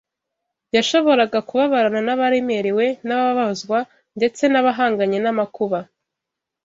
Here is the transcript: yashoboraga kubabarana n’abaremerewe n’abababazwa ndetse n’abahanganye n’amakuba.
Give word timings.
yashoboraga 0.75 1.39
kubabarana 1.47 1.99
n’abaremerewe 2.05 2.85
n’abababazwa 3.07 3.79
ndetse 4.17 4.43
n’abahanganye 4.47 5.17
n’amakuba. 5.21 5.79